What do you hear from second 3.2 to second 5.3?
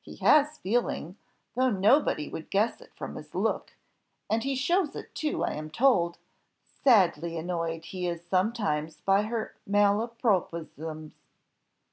look, and he shows it